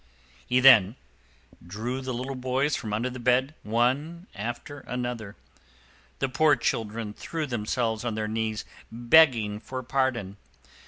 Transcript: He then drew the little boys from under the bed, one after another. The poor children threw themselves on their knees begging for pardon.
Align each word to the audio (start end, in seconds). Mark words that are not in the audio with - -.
He 0.47 0.59
then 0.59 0.95
drew 1.63 2.01
the 2.01 2.11
little 2.11 2.33
boys 2.33 2.75
from 2.75 2.91
under 2.91 3.11
the 3.11 3.19
bed, 3.19 3.53
one 3.61 4.25
after 4.33 4.79
another. 4.79 5.35
The 6.17 6.27
poor 6.27 6.55
children 6.55 7.13
threw 7.13 7.45
themselves 7.45 8.03
on 8.03 8.15
their 8.15 8.27
knees 8.27 8.65
begging 8.91 9.59
for 9.59 9.83
pardon. 9.83 10.37